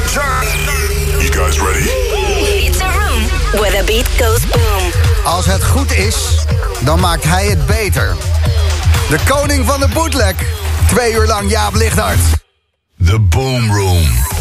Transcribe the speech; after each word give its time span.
You 0.00 1.30
guys 1.30 1.60
ready? 1.60 1.84
It's 2.66 2.80
a 2.80 2.88
room 2.88 3.22
where 3.60 3.70
the 3.70 3.84
beat 3.86 4.08
goes 4.18 4.46
boom. 4.46 4.92
Als 5.24 5.46
het 5.46 5.64
goed 5.64 5.92
is, 5.92 6.44
dan 6.84 7.00
maakt 7.00 7.24
hij 7.24 7.46
het 7.46 7.66
beter. 7.66 8.16
De 9.08 9.18
koning 9.28 9.66
van 9.66 9.80
de 9.80 9.88
bootleg. 9.88 10.34
Twee 10.88 11.12
uur 11.12 11.26
lang 11.26 11.50
Jaap 11.50 11.74
Lichthart. 11.74 12.20
The 13.04 13.18
Boom 13.18 13.72
Room. 13.72 14.39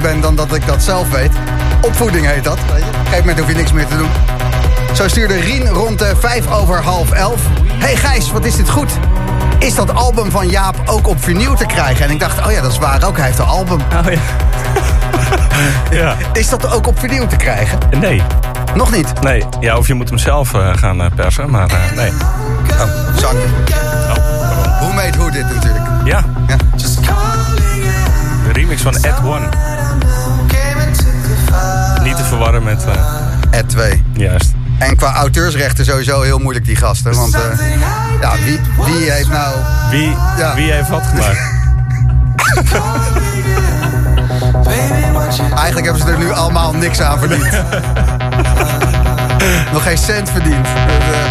Ben 0.00 0.20
dan 0.20 0.36
dat 0.36 0.54
ik 0.54 0.66
dat 0.66 0.82
zelf 0.82 1.10
weet. 1.10 1.30
Opvoeding 1.80 2.26
heet 2.26 2.44
dat. 2.44 2.58
Op 2.58 2.68
een 2.74 2.82
gegeven 2.82 3.18
moment 3.18 3.38
hoef 3.38 3.48
je 3.48 3.54
niks 3.54 3.72
meer 3.72 3.86
te 3.86 3.96
doen. 3.96 4.08
Zo 4.94 5.08
stuurde 5.08 5.34
Rien 5.40 5.68
rond 5.68 5.98
de 5.98 6.12
vijf 6.18 6.50
over 6.50 6.82
half 6.82 7.10
elf. 7.10 7.40
Hey 7.72 7.96
Gijs, 7.96 8.30
wat 8.32 8.44
is 8.44 8.56
dit 8.56 8.70
goed? 8.70 8.90
Is 9.58 9.74
dat 9.74 9.94
album 9.94 10.30
van 10.30 10.48
Jaap 10.48 10.76
ook 10.86 11.06
op 11.08 11.24
vinyl 11.24 11.54
te 11.54 11.66
krijgen? 11.66 12.04
En 12.04 12.10
ik 12.10 12.20
dacht, 12.20 12.46
oh 12.46 12.52
ja, 12.52 12.60
dat 12.60 12.70
is 12.72 12.78
waar 12.78 13.04
ook. 13.04 13.16
Hij 13.16 13.26
heeft 13.26 13.38
een 13.38 13.44
album. 13.46 13.80
Oh 13.80 14.12
ja. 14.12 14.18
ja. 16.00 16.16
Is 16.32 16.48
dat 16.48 16.72
ook 16.72 16.86
op 16.86 16.98
vinyl 16.98 17.26
te 17.26 17.36
krijgen? 17.36 17.78
Nee. 17.98 18.22
Nog 18.74 18.90
niet. 18.92 19.20
Nee. 19.20 19.44
Ja, 19.60 19.76
of 19.76 19.86
je 19.86 19.94
moet 19.94 20.08
hem 20.08 20.18
zelf 20.18 20.54
eh, 20.54 20.70
gaan 20.74 21.02
eh, 21.02 21.10
persen, 21.14 21.50
maar 21.50 21.68
eh, 21.70 21.96
nee. 21.96 22.10
Oh, 22.70 23.16
zak. 23.16 23.34
Hoe 24.80 24.94
meet 24.94 25.16
hoe 25.16 25.30
dit 25.30 25.54
natuurlijk? 25.54 25.84
Ja, 26.04 26.24
Ja. 26.46 26.56
de 28.46 28.52
remix 28.52 28.82
van 28.82 28.94
Ed 28.94 29.14
One. 29.24 29.48
Verwarren 32.30 32.62
met... 32.62 32.84
eh, 32.84 33.58
Ed 33.58 33.68
2. 33.68 34.02
juist. 34.12 34.52
En 34.78 34.96
qua 34.96 35.14
auteursrechten 35.14 35.84
sowieso 35.84 36.20
heel 36.22 36.38
moeilijk 36.38 36.64
die 36.64 36.76
gasten. 36.76 37.14
Want 37.14 37.34
eh, 37.34 37.40
ja, 38.20 38.32
wie, 38.44 38.60
wie 38.84 39.10
heeft 39.10 39.28
nou... 39.28 39.54
Wie, 39.90 40.16
Ja. 40.38 40.54
wie 40.54 40.72
heeft 40.72 40.88
wat 40.88 41.02
gemaakt? 41.06 41.38
Eigenlijk 45.56 45.84
hebben 45.86 46.02
ze 46.02 46.10
er 46.12 46.18
nu 46.18 46.32
allemaal 46.32 46.72
niks 46.74 47.00
aan 47.00 47.18
verdiend. 47.18 47.50
Nog 49.72 49.82
geen 49.82 49.98
cent 49.98 50.30
verdiend. 50.30 50.64
Dus, 50.64 51.14
eh, 51.14 51.24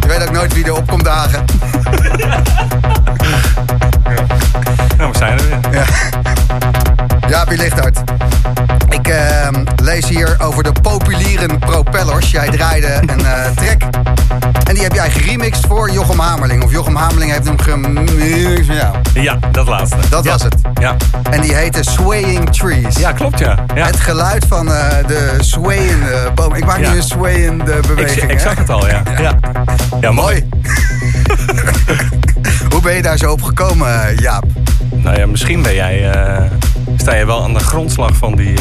je 0.00 0.08
weet 0.08 0.22
ook 0.22 0.30
nooit 0.32 0.54
wie 0.54 0.64
erop 0.66 0.86
komt 0.88 1.04
dagen. 1.04 1.44
Nou, 4.98 5.10
we 5.12 5.18
zijn 5.18 5.38
er 5.38 5.44
weer. 5.70 5.88
Jaapie 7.28 7.58
Lichthart. 7.58 7.98
Ik 9.06 9.12
eh, 9.12 9.48
lees 9.82 10.08
hier 10.08 10.36
over 10.38 10.62
de 10.62 10.72
populiere 10.82 11.58
propellers. 11.58 12.30
Jij 12.30 12.48
draaide 12.48 12.98
een 13.06 13.24
eh, 13.26 13.50
track. 13.54 13.82
En 14.68 14.74
die 14.74 14.82
heb 14.82 14.92
jij 14.92 15.10
geremixed 15.10 15.66
voor 15.66 15.90
Jochem 15.90 16.18
Hamerling. 16.18 16.62
Of 16.64 16.70
Jochem 16.72 16.96
Hamerling 16.96 17.32
heeft 17.32 17.46
hem 17.46 17.60
geremixed. 17.60 18.66
Ja. 18.66 18.90
Ja, 19.14 19.38
dat 19.52 19.68
laatste. 19.68 19.96
Dat 20.10 20.24
Ja. 20.24 20.30
was 20.30 20.42
het. 20.42 20.54
Ja. 20.80 20.96
En 21.30 21.40
die 21.40 21.54
heette 21.54 21.82
Swaying 21.82 22.50
Trees. 22.50 22.96
ja, 22.96 23.12
klopt 23.12 23.38
ja. 23.38 23.64
ja. 23.74 23.86
Het 23.86 24.00
geluid 24.00 24.44
van 24.48 24.72
eh, 24.72 25.06
de 25.06 25.34
swayende 25.38 26.30
boom. 26.34 26.54
Ik 26.54 26.64
maak 26.64 26.78
nu 26.78 26.86
een 26.86 27.02
swayende 27.02 27.80
beweging. 27.86 28.30
ik 28.30 28.38
zag 28.40 28.58
het 28.58 28.70
al, 28.70 28.86
ja. 28.88 29.02
Ja, 29.20 29.38
ja. 30.00 30.12
mooi. 30.12 30.48
Hoe 32.72 32.80
ben 32.82 32.94
je 32.94 33.02
daar 33.02 33.18
zo 33.18 33.30
op 33.30 33.42
gekomen, 33.42 34.08
eh, 34.08 34.16
Jaap? 34.16 34.44
Nou 34.94 35.18
ja, 35.18 35.26
misschien 35.26 35.62
ben 35.62 35.74
jij, 35.74 36.10
sta 36.96 37.14
je 37.14 37.26
wel 37.26 37.42
aan 37.42 37.52
de 37.52 37.60
grondslag 37.60 38.16
van 38.16 38.34
die 38.36 38.54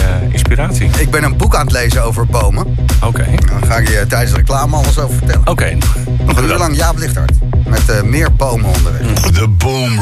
inspiratie. 0.50 1.02
Ik 1.02 1.10
ben 1.10 1.24
een 1.24 1.38
boek 1.38 1.56
aan 1.56 1.66
het 1.66 1.72
lezen 1.72 2.04
over 2.04 2.26
bomen. 2.26 2.76
Oké. 3.04 3.26
Daar 3.50 3.64
ga 3.66 3.78
ik 3.78 3.88
je 3.88 4.06
tijdens 4.08 4.32
de 4.32 4.38
reclame 4.38 4.76
alles 4.76 5.00
over 5.00 5.18
vertellen. 5.18 5.48
Oké. 5.48 5.78
Nog 6.26 6.38
een 6.38 6.43
uur 6.43 6.58
lang 6.58 6.76
Jaap 6.76 6.98
Lichthart. 6.98 7.32
Met 7.66 7.89
eh, 7.89 8.02
meer 8.02 8.36
bomen 8.36 8.66
onderweg. 8.66 9.32
The 9.32 9.48
Boom 9.48 10.00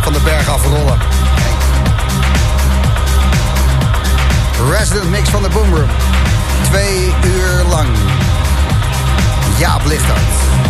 van 0.00 0.12
de 0.12 0.20
berg 0.24 0.48
afrollen. 0.48 0.98
Resident 4.70 5.10
Mix 5.10 5.28
van 5.28 5.42
de 5.42 5.48
Boomroom. 5.48 5.90
Twee 6.62 7.14
uur 7.24 7.64
lang. 7.68 7.88
Jaap 9.58 9.84
Lichthart. 9.84 10.67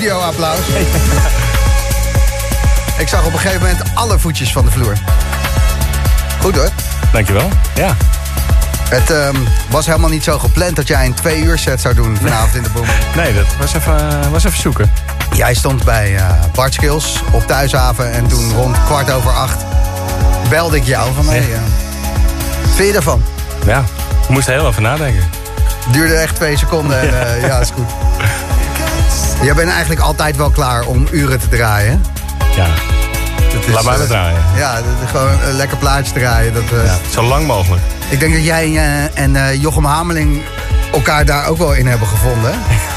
Studio-applaus. 0.00 0.58
Ik 3.02 3.08
zag 3.08 3.26
op 3.26 3.32
een 3.32 3.38
gegeven 3.38 3.60
moment 3.60 3.82
alle 3.94 4.18
voetjes 4.18 4.52
van 4.52 4.64
de 4.64 4.70
vloer. 4.70 4.92
Goed 6.40 6.56
hoor. 6.56 6.68
Dankjewel. 7.12 7.48
Ja. 7.74 7.96
Het 8.88 9.10
ehm, 9.10 9.36
was 9.70 9.86
helemaal 9.86 10.10
niet 10.10 10.24
zo 10.24 10.38
gepland 10.38 10.76
dat 10.76 10.88
jij 10.88 11.04
een 11.06 11.14
twee 11.14 11.42
uur 11.42 11.58
set 11.58 11.80
zou 11.80 11.94
doen 11.94 12.16
vanavond 12.16 12.54
in 12.54 12.62
de 12.62 12.70
boom. 12.70 12.86
Nee, 13.22 13.34
dat 13.34 13.46
was 13.58 13.74
even, 13.74 14.22
eh, 14.22 14.30
was 14.30 14.44
even 14.44 14.60
zoeken. 14.60 14.92
Jij 15.32 15.54
stond 15.54 15.84
bij 15.84 16.16
eh 16.16 16.24
Bart 16.54 16.74
Skills 16.74 17.22
op 17.32 17.46
Thuishaven 17.46 18.12
en 18.12 18.26
toen 18.26 18.52
rond 18.52 18.84
kwart 18.84 19.10
over 19.10 19.30
acht 19.32 19.64
belde 20.48 20.76
ik 20.76 20.84
jou 20.84 21.14
van... 21.14 21.24
Ja. 21.24 21.32
eh, 21.32 21.46
wat 22.64 22.74
vind 22.74 22.88
je 22.88 22.94
ervan? 22.96 23.22
Ja. 23.66 23.84
We 24.26 24.32
moesten 24.32 24.52
heel 24.52 24.68
even 24.68 24.82
nadenken. 24.82 25.24
Duurde 25.92 26.14
echt 26.14 26.34
twee 26.34 26.56
seconden 26.56 27.00
en 27.00 27.26
eh, 27.26 27.42
ja, 27.48 27.58
is 27.58 27.70
goed. 27.70 28.09
Jij 29.42 29.54
bent 29.54 29.70
eigenlijk 29.70 30.00
altijd 30.00 30.36
wel 30.36 30.50
klaar 30.50 30.86
om 30.86 31.06
uren 31.10 31.38
te 31.38 31.48
draaien. 31.48 32.02
Ja. 32.56 32.66
Is, 33.66 33.74
Laat 33.74 33.84
maar 33.84 34.00
eh, 34.00 34.06
draaien. 34.06 34.38
Ja, 34.56 34.78
gewoon 35.06 35.42
een 35.42 35.54
lekker 35.54 35.76
plaatje 35.76 36.12
draaien. 36.12 36.54
Dat, 36.54 36.62
eh, 36.62 36.84
Ja. 36.84 36.98
Zo 37.10 37.22
lang 37.22 37.46
mogelijk. 37.46 37.82
Ik 38.08 38.20
denk 38.20 38.32
dat 38.34 38.44
jij 38.44 38.76
en 39.14 39.36
eh, 39.36 39.60
Jochem 39.62 39.84
Hameling 39.84 40.42
elkaar 40.92 41.24
daar 41.24 41.48
ook 41.48 41.58
wel 41.58 41.72
in 41.74 41.86
hebben 41.86 42.08
gevonden. 42.08 42.50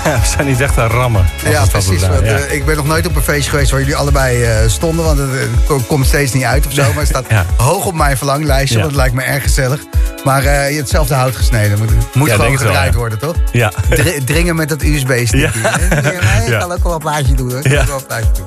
Ja, 0.03 0.20
we 0.22 0.26
zijn 0.36 0.48
niet 0.48 0.61
echt 0.61 0.78
aan 0.78 0.88
rammen. 0.90 1.26
Ja, 1.49 1.65
precies. 1.65 2.07
Want, 2.07 2.22
eh, 2.22 2.52
ik 2.52 2.65
ben 2.65 2.76
nog 2.76 2.86
nooit 2.88 3.07
op 3.07 3.15
een 3.15 3.22
feestje 3.22 3.49
geweest 3.49 3.72
waar 3.72 3.80
jullie 3.80 3.95
allebei 3.95 4.44
eh, 4.44 4.56
stonden. 4.68 5.06
Want 5.06 5.18
het 5.20 5.30
eh, 5.30 5.38
ko- 5.68 5.80
komt 5.88 6.06
steeds 6.06 6.34
niet 6.34 6.44
uit 6.44 6.65
of 6.65 6.74
zo. 6.74 6.82
Maar 6.82 6.98
het 6.98 7.07
staat 7.07 7.26
Ja. 7.30 7.45
hoog 7.57 7.86
op 7.86 7.94
mijn 7.94 8.18
verlanglijstje. 8.18 8.76
Want 8.76 8.88
het 8.88 8.98
lijkt 8.99 9.15
me 9.15 9.22
erg 9.22 9.44
gezellig. 9.44 9.80
Maar 10.24 10.44
je 10.44 10.49
hebt 10.49 10.78
hetzelfde 10.78 11.14
hout 11.14 11.36
gesneden. 11.36 11.80
Moet, 11.80 11.90
moet 12.15 12.28
Ja, 12.28 12.36
gewoon 12.36 12.49
wel, 12.49 12.60
gedraaid 12.60 12.94
worden, 12.95 13.20
toch? 13.20 13.36
Ja. 13.52 13.72
Dr- 13.90 14.24
dringen 14.26 14.56
met 14.56 14.70
dat. 14.70 14.82
Nee, 14.82 14.94
ik 16.52 16.60
kan 16.60 16.72
ook 16.72 16.84
wel 16.84 16.94
een 16.94 16.99
plaatje 16.99 17.34
doen. 17.34 17.52
Hoor. 17.52 17.70
Ja. 17.70 17.86
wel 17.86 17.98
een 17.98 18.06
plaatje 18.06 18.32
doen. 18.34 18.45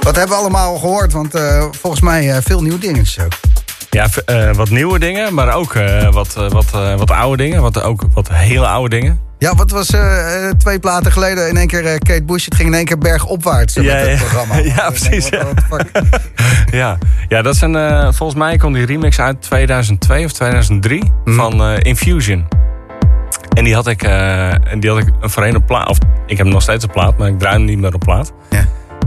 Wat 0.00 0.16
hebben 0.16 0.36
we 0.36 0.42
allemaal 0.42 0.76
gehoord? 0.78 1.12
Want 1.12 1.34
volgens 1.80 2.02
mij 2.02 2.42
veel 2.42 2.62
nieuwe 2.62 2.78
dingetjes 2.78 3.24
ook. 3.24 3.32
Ja, 3.96 4.08
eh, 4.24 4.50
wat 4.54 4.70
nieuwe 4.70 4.98
dingen, 4.98 5.34
maar 5.34 5.54
ook 5.54 5.74
eh, 5.74 6.12
wat, 6.12 6.34
eh, 6.36 6.50
wat, 6.50 6.70
wat 6.96 7.10
oude 7.10 7.42
dingen. 7.42 7.62
Wat, 7.62 7.82
ook 7.82 8.02
wat 8.14 8.28
hele 8.32 8.66
oude 8.66 8.88
dingen. 9.00 9.20
Ja, 9.38 9.54
wat 9.54 9.70
was 9.70 9.92
twee 10.58 10.78
platen 10.78 11.12
geleden 11.12 11.48
in 11.48 11.56
één 11.56 11.66
keer 11.66 11.98
Kate 11.98 12.22
Bush? 12.24 12.44
Het 12.44 12.54
ging 12.54 12.68
in 12.68 12.74
één 12.74 12.84
keer 12.84 12.98
bergopwaarts 12.98 13.74
Ja, 13.74 13.82
met 13.82 13.92
het 14.00 14.10
ja. 14.10 14.16
programma. 14.16 14.54
Ja, 14.74 14.74
denk, 14.74 14.88
precies, 14.88 15.28
ja. 15.28 15.44
what? 15.68 15.84
Ja, 16.80 16.98
ja 17.28 17.42
dat 17.42 17.54
een, 17.60 17.76
eh, 17.76 18.12
volgens 18.12 18.38
mij 18.38 18.56
kwam 18.56 18.72
die 18.72 18.86
remix 18.86 19.20
uit 19.20 19.42
2002 19.42 20.24
of 20.24 20.32
2003 20.32 21.12
Mhm. 21.24 21.36
van 21.36 21.78
Infusion. 21.78 22.46
En 23.56 23.64
die 23.64 23.74
had 23.74 23.86
ik, 23.86 24.02
en 24.02 24.80
die 24.80 24.90
had 24.90 24.98
ik 24.98 25.08
een 25.20 25.30
voorheen 25.30 25.56
op 25.56 25.66
plaat. 25.66 25.88
Of 25.88 25.98
ik 26.26 26.36
heb 26.38 26.46
nog 26.46 26.62
steeds 26.62 26.84
op 26.84 26.92
plaat, 26.92 27.18
maar 27.18 27.28
ik 27.28 27.38
draai 27.38 27.56
hem 27.56 27.64
niet 27.64 27.78
meer 27.78 27.94
op 27.94 28.00
plaat. 28.00 28.32
Ja. 28.50 28.64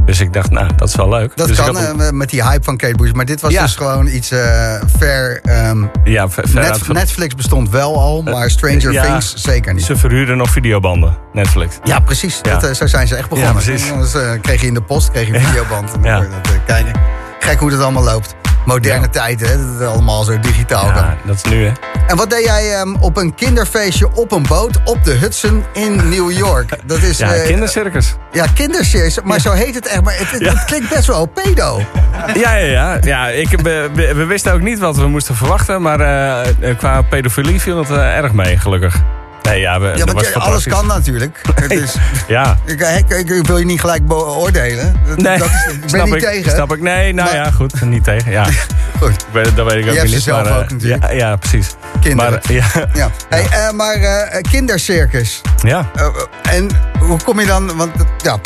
Dus 0.10 0.19
ik 0.19 0.34
dacht, 0.34 0.52
nou, 0.52 0.69
dat 0.76 0.88
is 0.88 0.95
wel 0.95 1.10
leuk. 1.10 1.31
Dat 1.36 1.48
dus 1.48 1.57
kan 1.57 1.77
eh, 1.77 2.10
met 2.10 2.30
die 2.30 2.44
hype 2.44 2.64
van 2.64 2.77
Kate 2.77 2.95
Bush. 2.95 3.11
Maar 3.11 3.26
dit 3.26 3.41
was 3.41 3.52
Ja. 3.52 3.61
dus 3.61 3.76
gewoon 3.76 4.07
iets 4.07 4.31
eh 4.31 4.76
ver... 4.98 5.40
ehm, 5.44 5.84
ja, 6.03 6.30
ver- 6.30 6.45
Netflix 6.94 7.36
bestond 7.36 7.69
wel 7.69 7.99
al, 7.99 8.22
maar 8.22 8.49
Stranger 8.49 8.91
ja. 8.91 9.03
Things 9.03 9.34
zeker 9.36 9.73
niet. 9.73 9.84
Ze 9.84 9.95
verhuurden 9.95 10.38
nog 10.38 10.49
videobanden, 10.49 11.18
Netflix. 11.34 11.76
Ja, 11.84 11.99
precies. 11.99 12.40
Ja. 12.41 12.53
Dat, 12.53 12.64
eh, 12.64 12.73
zo 12.76 12.88
zijn 12.88 13.07
ze 13.07 13.15
echt 13.15 13.30
begonnen. 13.30 13.53
Ja, 13.56 13.61
precies. 13.61 13.91
Anders 13.91 14.14
eh, 14.14 14.30
kreeg 14.41 14.61
je 14.61 14.68
in 14.68 14.73
de 14.73 14.81
post 14.81 15.11
kreeg 15.11 15.27
je 15.27 15.34
een 15.36 15.41
videoband. 15.41 15.94
En 15.94 16.02
dan 16.02 16.11
Ja. 16.11 16.18
kon 16.18 16.26
je 16.30 16.31
dat 16.44 16.52
eh, 16.53 16.60
kijken. 16.65 16.94
Gek 17.40 17.60
hoe 17.60 17.69
dat 17.69 17.81
allemaal 17.81 18.03
loopt. 18.03 18.36
Moderne 18.65 19.02
Ja. 19.02 19.07
tijden, 19.07 19.48
hè, 19.49 19.57
dat 19.57 19.80
het 19.80 19.88
allemaal 19.88 20.23
zo 20.23 20.40
digitaal. 20.40 20.86
Ja, 20.86 21.18
dat 21.26 21.36
is 21.36 21.52
nu, 21.52 21.65
hè. 21.65 21.72
En 22.07 22.15
wat 22.15 22.30
deed 22.30 22.45
jij 22.45 22.73
ehm, 22.76 22.95
op 22.95 23.18
een 23.18 23.36
kinderfeestje 23.36 24.14
op 24.15 24.31
een 24.31 24.44
boot 24.48 24.80
op 24.86 25.03
de 25.03 25.11
Hudson 25.11 25.64
in 25.73 26.10
New 26.10 26.31
York? 26.31 26.69
Dat 26.86 26.98
is 27.02 27.18
Ja, 27.18 27.34
eh, 27.34 27.45
kindercircus. 27.45 28.15
ja 28.31 28.45
kindercircus, 28.53 29.18
maar 29.23 29.40
zo 29.40 29.52
heet 29.52 29.76
het 29.76 29.88
echt. 29.88 30.02
Maar 30.03 30.14
het, 30.18 30.31
het, 30.31 30.65
klinkt 30.65 30.90
best 30.90 31.07
wel 31.07 31.26
pedo. 31.26 31.81
Ja, 32.34 32.56
ja, 32.56 32.65
ja. 32.65 32.98
ja 33.02 33.27
ik, 33.27 33.49
we, 33.61 33.90
we 34.15 34.26
wisten 34.26 34.53
ook 34.53 34.61
niet 34.61 34.80
wat 34.80 34.95
we 34.98 35.07
moesten 35.07 35.36
verwachten. 35.36 35.81
Maar 35.81 35.99
eh, 35.99 36.77
qua 36.77 37.02
pedofilie 37.02 37.61
viel 37.61 37.77
het 37.77 37.90
eh, 37.90 38.18
erg 38.18 38.34
mee, 38.34 38.57
gelukkig. 38.57 38.95
Nee, 39.44 39.60
ja, 39.60 39.80
we, 39.80 39.86
Ja, 39.88 39.91
dat 39.94 39.99
want 40.06 40.11
was 40.11 40.28
je- 40.28 40.40
alles 40.40 40.64
kan 40.68 40.88
natuurlijk. 40.88 41.41
Het 41.61 41.72
is, 41.72 41.95
Ja, 42.28 42.57
ik, 42.66 42.82
ik, 43.10 43.30
ik 43.30 43.48
wil 43.48 43.57
je 43.57 43.66
niet 43.66 43.80
gelijk 43.80 44.07
beoordelen. 44.07 44.99
Dat, 45.07 45.18
Nee, 45.18 45.38
dat 45.38 45.48
is, 45.48 45.66
ik 45.74 45.80
ben 45.80 45.90
snap 45.90 46.06
niet 46.06 46.16
ik, 46.16 46.22
tegen. 46.22 46.52
Snap 46.52 46.74
ik. 46.74 46.82
Nee, 46.82 47.14
nou 47.14 47.28
Maar- 47.30 47.38
ja, 47.38 47.52
goed. 47.52 47.82
Niet 47.82 48.03
tegen, 48.03 48.32
ja. 48.32 48.45
Goed. 49.02 49.10
Ik 49.11 49.26
weet, 49.32 49.56
dat 49.56 49.72
weet 49.72 49.86
ik 49.86 49.91
ook 49.91 50.02
niet. 50.02 50.11
ze 50.11 50.20
zelf 50.20 50.44
maar, 50.44 50.52
eh, 50.52 50.57
ook 50.57 50.70
natuurlijk. 50.70 51.03
Ja, 51.03 51.10
ja 51.11 51.36
precies. 51.36 51.76
Kinderen. 52.02 52.32
Maar, 52.32 52.53
ja, 52.53 52.66
Ja. 52.94 53.10
Hey, 53.30 53.48
eh, 53.52 53.72
maar 53.72 53.95
eh, 53.95 54.41
kindercircus. 54.52 55.41
ja. 55.64 55.90
Eh, 55.95 56.06
eh, 56.06 56.53
en 56.56 56.70
hoe 56.99 57.24
kom 57.24 57.40
je 57.40 57.45
dan... 57.45 57.78
Want 57.78 57.95
eh, 57.95 58.02
ja, 58.24 58.38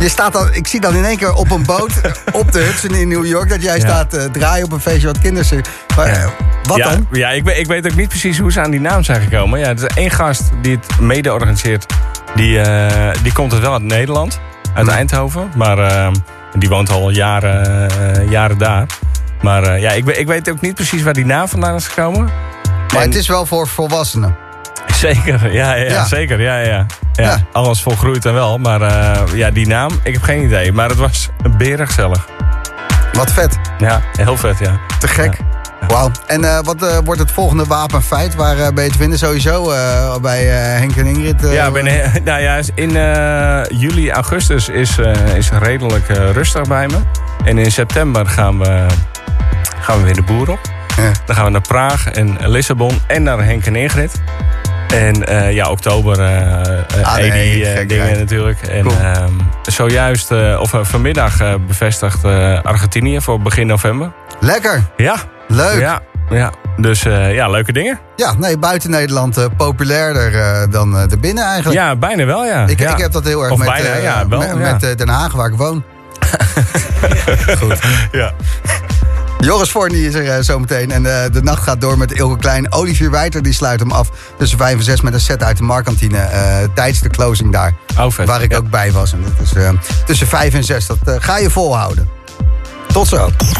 je 0.00 0.08
staat 0.08 0.32
dan, 0.32 0.48
ik 0.52 0.66
zie 0.66 0.80
dan 0.80 0.94
in 0.94 1.04
één 1.04 1.16
keer 1.16 1.32
op 1.32 1.50
een 1.50 1.64
boot 1.64 1.92
op 2.32 2.52
de 2.52 2.58
Hudson 2.58 2.94
in 2.94 3.08
New 3.08 3.26
York... 3.26 3.48
dat 3.48 3.62
jij 3.62 3.74
Ja. 3.78 3.80
staat 3.80 4.14
eh, 4.14 4.24
draaien 4.24 4.64
op 4.64 4.72
een 4.72 4.80
feestje 4.80 5.06
wat. 5.06 5.18
Maar 5.96 6.06
eh, 6.06 6.26
wat 6.62 6.76
ja, 6.76 6.88
dan? 6.90 7.06
Ja, 7.12 7.30
ik 7.30 7.44
weet, 7.44 7.58
ik 7.58 7.66
weet 7.66 7.86
ook 7.86 7.96
niet 7.96 8.08
precies 8.08 8.38
hoe 8.38 8.52
ze 8.52 8.60
aan 8.60 8.70
die 8.70 8.80
naam 8.80 9.02
zijn 9.02 9.20
gekomen. 9.20 9.58
Ja, 9.58 9.66
er 9.68 9.74
is 9.74 9.82
één 9.82 10.10
gast 10.10 10.42
die 10.62 10.76
het 10.76 11.00
mede 11.00 11.32
organiseert. 11.32 11.86
Die, 12.34 12.60
eh, 12.60 13.10
die 13.22 13.32
komt 13.32 13.52
het 13.52 13.60
wel 13.60 13.72
uit 13.72 13.82
Nederland. 13.82 14.40
Uit 14.74 14.86
Hmm. 14.86 14.96
Eindhoven. 14.96 15.50
Maar 15.56 15.78
eh, 15.78 16.10
die 16.58 16.68
woont 16.68 16.90
al 16.90 17.10
jaren, 17.10 18.28
jaren 18.28 18.58
daar. 18.58 18.86
Maar 19.42 19.80
ja, 19.80 19.90
ik, 19.90 20.04
weet- 20.04 20.18
ik 20.18 20.26
weet 20.26 20.50
ook 20.50 20.60
niet 20.60 20.74
precies 20.74 21.02
waar 21.02 21.12
die 21.14 21.26
naam 21.26 21.48
vandaan 21.48 21.74
is 21.74 21.86
gekomen. 21.86 22.24
Maar 22.92 23.02
En- 23.02 23.08
het 23.08 23.14
is 23.14 23.28
wel 23.28 23.46
voor 23.46 23.68
volwassenen. 23.68 24.36
Zeker, 24.94 25.52
ja, 25.52 25.74
ja, 25.74 25.90
Ja. 25.90 26.04
zeker. 26.04 26.40
Ja, 26.40 26.58
ja. 26.58 26.86
Ja. 27.12 27.38
Alles 27.52 27.82
volgroeid 27.82 28.22
dan 28.22 28.34
wel. 28.34 28.58
Maar 28.58 28.80
eh, 28.82 29.34
ja, 29.34 29.50
die 29.50 29.66
naam, 29.66 29.90
ik 30.02 30.12
heb 30.12 30.22
geen 30.22 30.44
idee. 30.44 30.72
Maar 30.72 30.88
het 30.88 30.98
was 30.98 31.28
berengezellig. 31.56 32.26
Wat 33.12 33.32
vet. 33.32 33.58
Ja, 33.78 34.00
heel 34.12 34.36
vet, 34.36 34.58
ja. 34.58 34.80
Te 34.98 35.08
gek. 35.08 35.36
Wauw. 35.88 36.10
En 36.26 36.44
eh, 36.44 36.58
wat 36.62 36.82
eh, 36.82 36.98
wordt 37.04 37.20
het 37.20 37.32
volgende 37.32 37.64
wapenfeit? 37.64 38.34
Waar 38.34 38.72
ben 38.72 38.84
je 38.84 38.90
te 38.90 38.98
vinden? 38.98 39.18
Sowieso 39.18 39.72
bij 40.20 40.44
Henk 40.44 40.96
en 40.96 41.06
Ingrid? 41.06 41.40
Ja, 41.50 41.70
ben, 41.70 41.84
nou 42.24 42.40
ja, 42.40 42.58
in 42.74 42.90
juli, 43.78 44.10
augustus 44.10 44.68
is, 44.68 44.98
is 45.34 45.50
redelijk 45.50 46.06
rustig 46.08 46.62
bij 46.68 46.86
me. 46.86 46.96
En 47.44 47.58
in 47.58 47.72
september 47.72 48.26
gaan 48.26 48.58
we, 48.58 48.86
gaan 49.80 49.98
we 49.98 50.04
weer 50.04 50.14
de 50.14 50.22
boer 50.22 50.50
op. 50.50 50.60
Ja. 50.96 51.10
Dan 51.26 51.36
gaan 51.36 51.44
we 51.44 51.50
naar 51.50 51.60
Praag 51.60 52.10
en 52.10 52.36
Lissabon 52.48 53.00
en 53.06 53.22
naar 53.22 53.44
Henk 53.44 53.66
en 53.66 53.76
Ingrid. 53.76 54.12
En 54.88 55.26
eh, 55.26 55.52
ja, 55.52 55.70
oktober 55.70 56.20
Ah, 57.02 57.16
nee, 57.16 57.64
gekkerij. 57.64 57.86
dingen 57.86 58.18
natuurlijk. 58.18 58.62
En 58.62 58.82
Cool. 58.84 58.98
ehm, 59.00 59.32
zojuist, 59.62 60.30
of 60.58 60.74
vanmiddag 60.82 61.58
bevestigd 61.66 62.24
Argentinië 62.62 63.20
voor 63.20 63.40
begin 63.40 63.66
november. 63.66 64.12
Lekker. 64.40 64.82
Ja, 64.96 65.16
Leuk. 65.48 65.80
ja, 65.80 66.00
ja. 66.30 66.52
Dus 66.76 67.02
ja, 67.30 67.48
leuke 67.48 67.72
dingen. 67.72 67.98
Ja, 68.16 68.34
nee, 68.38 68.58
buiten 68.58 68.90
Nederland 68.90 69.48
populairder 69.56 70.70
dan 70.70 70.98
eh 70.98 71.18
binnen 71.20 71.44
eigenlijk. 71.44 71.80
Ja, 71.80 71.96
bijna 71.96 72.24
wel, 72.24 72.44
ja. 72.44 72.66
Ik, 72.66 72.78
ja. 72.78 72.90
ik 72.92 72.98
heb 72.98 73.12
dat 73.12 73.24
heel 73.24 73.42
erg 73.42 73.52
Of 73.52 73.58
met, 73.58 73.66
bijna, 73.68 73.96
ja, 73.96 74.28
wel, 74.28 74.38
met, 74.38 74.48
ja. 74.48 74.54
met, 74.88 74.98
Den 74.98 75.08
Haag, 75.08 75.32
waar 75.32 75.48
ik 75.48 75.56
woon. 75.56 75.82
Ja. 78.12 78.32
Joris 79.44 79.70
Voornie 79.70 80.06
is 80.06 80.14
er 80.14 80.28
eh, 80.30 80.42
zometeen. 80.42 80.90
En 80.90 81.06
eh, 81.24 81.32
de 81.32 81.42
nacht 81.42 81.62
gaat 81.62 81.80
door 81.80 81.98
met 81.98 82.12
Ilke 82.12 82.36
Klein. 82.38 82.72
Olivier 82.72 83.10
Wijter 83.10 83.42
die 83.42 83.52
sluit 83.52 83.80
hem 83.80 83.90
af 83.90 84.10
tussen 84.38 84.58
5 84.58 84.76
en 84.76 84.82
6 84.82 85.00
met 85.00 85.14
een 85.14 85.20
set 85.20 85.42
uit 85.42 85.56
de 85.56 85.62
Markantine. 85.62 86.18
eh, 86.18 86.56
tijdens 86.74 87.00
de 87.00 87.08
closing 87.08 87.52
daar. 87.52 87.74
Oh, 87.98 88.10
vet. 88.10 88.26
Waar 88.26 88.42
ik 88.42 88.50
Ja. 88.50 88.56
ook 88.56 88.70
bij 88.70 88.92
was. 88.92 89.12
En 89.12 89.22
dat 89.22 89.32
is 89.46 89.52
tussen 90.06 90.26
5 90.26 90.54
en 90.54 90.64
6. 90.64 90.86
Dat 90.86 90.98
ga 91.22 91.38
je 91.38 91.50
volhouden. 91.50 92.08
Tot 92.92 93.08
zo. 93.08 93.30